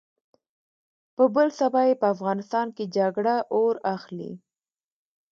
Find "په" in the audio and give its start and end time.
1.15-1.23, 2.01-2.07